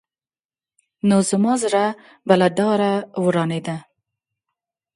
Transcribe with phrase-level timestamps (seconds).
[1.07, 1.85] نو زما زړه
[2.27, 2.91] به له ډاره
[3.23, 3.77] ورانېده.